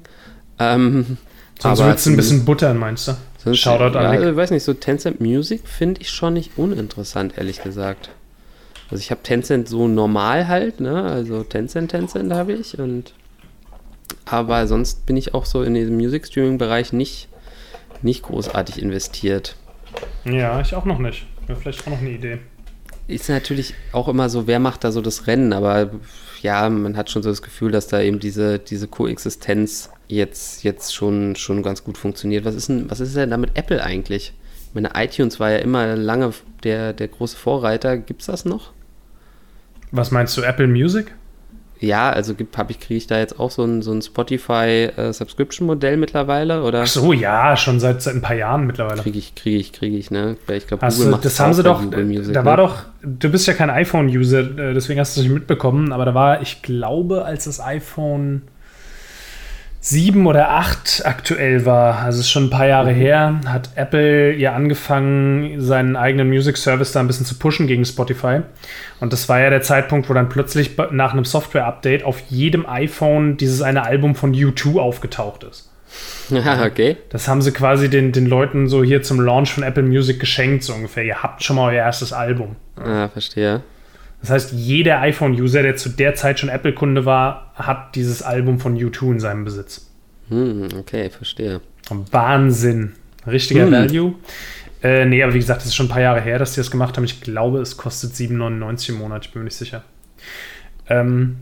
[0.61, 1.19] Ähm,
[1.59, 3.17] Sonst würdest du ein bisschen buttern, meinst du?
[3.49, 7.37] Sonst, Shoutout ja, an Ich weiß nicht, so Tencent Music finde ich schon nicht uninteressant,
[7.37, 8.11] ehrlich gesagt.
[8.91, 11.05] Also ich habe Tencent so normal halt, ne?
[11.05, 13.13] Also Tencent, Tencent habe ich und
[14.25, 17.29] aber sonst bin ich auch so in diesem Music Streaming Bereich nicht,
[18.03, 19.57] nicht großartig investiert.
[20.25, 21.27] Ja, ich auch noch nicht.
[21.47, 22.39] Wäre vielleicht auch noch eine Idee
[23.09, 25.91] ist natürlich auch immer so, wer macht da so das Rennen, aber
[26.43, 30.95] ja, man hat schon so das Gefühl, dass da eben diese, diese Koexistenz jetzt, jetzt
[30.95, 32.45] schon, schon ganz gut funktioniert.
[32.45, 34.33] Was ist, denn, was ist denn da mit Apple eigentlich?
[34.69, 36.33] Ich meine, iTunes war ja immer lange
[36.65, 37.97] der, der große Vorreiter.
[37.97, 38.73] Gibt es das noch?
[39.91, 41.15] Was meinst du, Apple Music?
[41.81, 45.97] Ja, also habe ich, kriege ich da jetzt auch so ein, so ein Spotify-Subscription-Modell äh,
[45.97, 46.65] mittlerweile?
[46.65, 46.83] Oder?
[46.83, 49.01] Ach so, ja, schon seit, seit ein paar Jahren mittlerweile.
[49.01, 50.37] Kriege ich, kriege ich, kriege ich, ne?
[50.49, 52.47] Ich glaube, Google macht das haben sie doch, Music, da ne?
[52.47, 56.05] war doch, du bist ja kein iPhone-User, äh, deswegen hast du es nicht mitbekommen, aber
[56.05, 58.43] da war, ich glaube, als das iPhone
[59.81, 62.97] sieben oder acht aktuell war, also ist schon ein paar Jahre mhm.
[62.97, 67.85] her, hat Apple ja angefangen, seinen eigenen Music Service da ein bisschen zu pushen gegen
[67.85, 68.41] Spotify.
[69.01, 73.37] Und das war ja der Zeitpunkt, wo dann plötzlich nach einem Software-Update auf jedem iPhone
[73.37, 75.71] dieses eine Album von U2 aufgetaucht ist.
[76.31, 76.99] Ja, okay.
[77.09, 80.63] Das haben sie quasi den, den Leuten so hier zum Launch von Apple Music geschenkt,
[80.63, 81.03] so ungefähr.
[81.03, 82.57] Ihr habt schon mal euer erstes Album.
[82.77, 83.63] Ah, verstehe.
[84.21, 88.77] Das heißt, jeder iPhone-User, der zu der Zeit schon Apple-Kunde war, hat dieses Album von
[88.77, 89.91] U2 in seinem Besitz.
[90.29, 91.61] Hm, okay, verstehe.
[92.11, 92.93] Wahnsinn.
[93.27, 93.73] Richtiger hm.
[93.73, 94.15] Value.
[94.83, 96.71] Äh, nee, aber wie gesagt, das ist schon ein paar Jahre her, dass die das
[96.71, 97.05] gemacht haben.
[97.05, 99.83] Ich glaube, es kostet 7,99 im Monat, ich bin mir nicht sicher.
[100.89, 101.37] Ähm,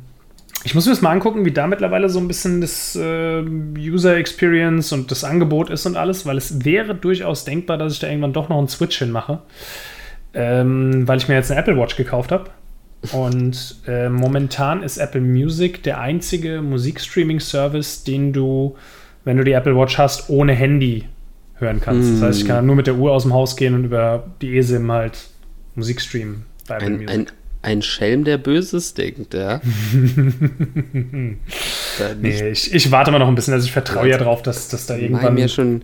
[0.65, 3.43] ich muss mir das mal angucken, wie da mittlerweile so ein bisschen das äh,
[3.79, 7.99] User Experience und das Angebot ist und alles, weil es wäre durchaus denkbar, dass ich
[7.99, 9.43] da irgendwann doch noch einen Switch hinmache.
[10.35, 12.51] Ähm, weil ich mir jetzt eine Apple Watch gekauft habe.
[13.13, 18.77] Und äh, momentan ist Apple Music der einzige Musikstreaming-Service, den du,
[19.25, 21.05] wenn du die Apple Watch hast, ohne Handy
[21.55, 22.11] hören kannst.
[22.11, 22.13] Mm.
[22.15, 24.57] Das heißt, ich kann nur mit der Uhr aus dem Haus gehen und über die
[24.59, 25.29] eSIM halt
[25.75, 27.11] Musik streamen bei Apple ein, Music.
[27.11, 27.27] Ein,
[27.63, 29.61] ein Schelm, der Böses denkt, ja.
[32.21, 34.87] nee, ich, ich, warte mal noch ein bisschen, also ich vertraue ja drauf, dass, dass
[34.87, 35.35] da irgendwann.
[35.35, 35.83] mir schon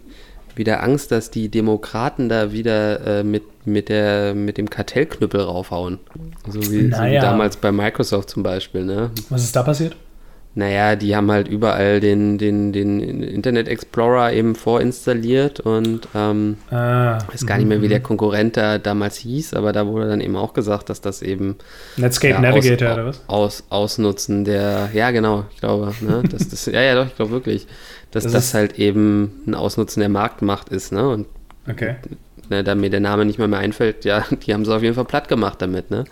[0.57, 5.99] wieder Angst, dass die Demokraten da wieder äh, mit, mit, der, mit dem Kartellknüppel raufhauen.
[6.49, 7.21] So wie, naja.
[7.21, 8.85] so wie damals bei Microsoft zum Beispiel.
[8.85, 9.11] Ne?
[9.29, 9.97] Was ist da passiert?
[10.55, 17.19] Naja, die haben halt überall den, den, den Internet Explorer eben vorinstalliert und ähm, ah,
[17.33, 18.05] weiß gar nicht mehr, wie der mhm.
[18.05, 21.57] Konkurrent da damals hieß, aber da wurde dann eben auch gesagt, dass das eben
[21.97, 23.23] Netscape ja, Navigator aus, oder was?
[23.29, 27.31] Aus, Ausnutzen der, ja genau, ich glaube, ne, das, das, ja, ja doch, ich glaube
[27.31, 27.67] wirklich,
[28.13, 31.09] dass das, das halt eben ein Ausnutzen der Marktmacht ist, ne?
[31.09, 31.27] Und
[31.69, 31.97] okay.
[32.51, 34.95] ne, da mir der Name nicht mehr, mehr einfällt, ja, die haben es auf jeden
[34.95, 36.05] Fall platt gemacht damit, ne?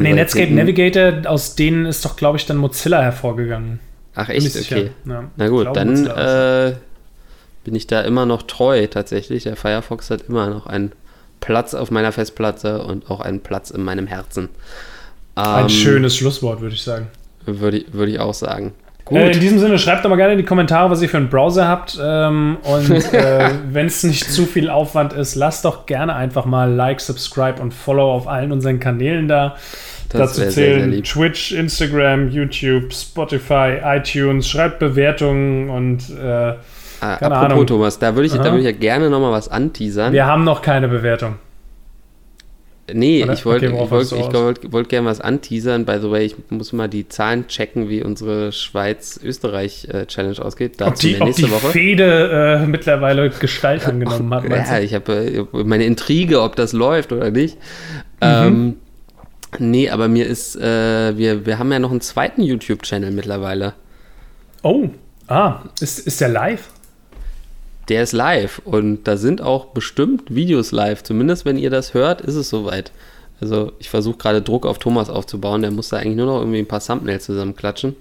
[0.00, 3.78] Nee, Netscape Navigator, aus denen ist doch, glaube ich, dann Mozilla hervorgegangen.
[4.16, 4.56] Ach echt?
[4.56, 4.90] Okay.
[5.04, 5.30] Ja.
[5.36, 6.74] Na gut, dann äh,
[7.62, 9.44] bin ich da immer noch treu tatsächlich.
[9.44, 10.90] Der Firefox hat immer noch einen
[11.40, 14.48] Platz auf meiner Festplatte und auch einen Platz in meinem Herzen.
[15.36, 17.06] Ein ähm, schönes Schlusswort, würde ich sagen.
[17.46, 18.74] Würde würde ich auch sagen.
[19.10, 21.28] Äh, in diesem Sinne, schreibt doch mal gerne in die Kommentare, was ihr für einen
[21.28, 21.98] Browser habt.
[22.02, 26.72] Ähm, und äh, wenn es nicht zu viel Aufwand ist, lasst doch gerne einfach mal
[26.72, 29.56] Like, Subscribe und Follow auf allen unseren Kanälen da.
[30.08, 34.48] Das Dazu zählen sehr, sehr Twitch, Instagram, YouTube, Spotify, iTunes.
[34.48, 36.56] Schreibt Bewertungen und äh, ah,
[37.00, 37.66] keine apropos, Ahnung.
[37.66, 40.12] Thomas, da würde ich, würd ich ja gerne noch mal was anteasern.
[40.12, 41.36] Wir haben noch keine Bewertung.
[42.94, 43.32] Nee, Oder?
[43.32, 45.84] ich wollte okay, ich wollt, ich wollt, wollt gerne was anteasern.
[45.84, 50.80] By the way, ich muss mal die Zahlen checken, wie unsere Schweiz-Österreich-Challenge ausgeht.
[50.80, 51.72] Dazu ob die, nächste ob die Woche.
[51.72, 54.48] Fehde äh, mittlerweile Gestalt angenommen hat.
[54.48, 57.56] ja, ich habe äh, meine Intrige, ob das läuft oder nicht.
[57.56, 58.20] Mhm.
[58.20, 58.76] Ähm,
[59.58, 63.74] nee, aber mir ist, äh, wir, wir haben ja noch einen zweiten YouTube-Channel mittlerweile.
[64.62, 64.88] Oh,
[65.28, 66.68] ah, ist, ist der live?
[67.88, 71.02] Der ist live und da sind auch bestimmt Videos live.
[71.02, 72.92] Zumindest wenn ihr das hört, ist es soweit.
[73.40, 75.62] Also ich versuche gerade Druck auf Thomas aufzubauen.
[75.62, 77.96] Der muss da eigentlich nur noch irgendwie ein paar Thumbnails zusammenklatschen.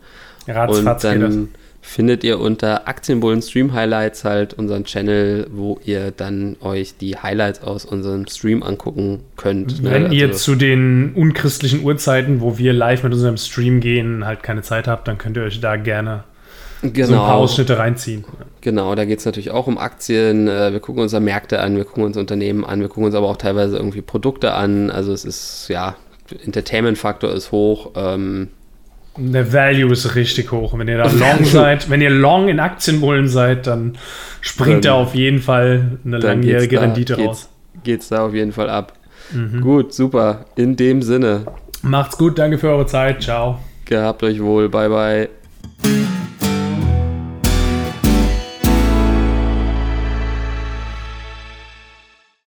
[0.47, 1.49] Ratzfatz und dann
[1.81, 7.61] findet ihr unter Aktienbullen Stream Highlights halt unseren Channel, wo ihr dann euch die Highlights
[7.61, 9.81] aus unserem Stream angucken könnt.
[9.81, 9.91] Ne?
[9.91, 10.13] Wenn ne?
[10.13, 14.61] ihr also zu den unchristlichen Uhrzeiten, wo wir live mit unserem Stream gehen, halt keine
[14.61, 16.25] Zeit habt, dann könnt ihr euch da gerne
[16.81, 17.07] genau.
[17.07, 18.25] so ein paar Ausschnitte reinziehen.
[18.61, 20.47] Genau, da geht es natürlich auch um Aktien.
[20.47, 23.15] Äh, wir gucken uns da Märkte an, wir gucken uns Unternehmen an, wir gucken uns
[23.15, 24.89] aber auch teilweise irgendwie Produkte an.
[24.89, 25.95] Also es ist, ja,
[26.45, 27.91] Entertainment-Faktor ist hoch.
[27.95, 28.49] Ähm,
[29.17, 30.77] der Value ist richtig hoch.
[30.77, 33.97] Wenn ihr da long seid, wenn ihr long in Aktienbullen seid, dann
[34.41, 37.49] springt da auf jeden Fall eine langjährige da, Rendite geht's, raus.
[37.83, 38.93] Geht's da auf jeden Fall ab.
[39.33, 39.61] Mhm.
[39.61, 40.45] Gut, super.
[40.55, 41.45] In dem Sinne.
[41.81, 43.21] Macht's gut, danke für eure Zeit.
[43.23, 43.59] Ciao.
[43.85, 44.69] Gehabt euch wohl.
[44.69, 45.29] Bye, bye.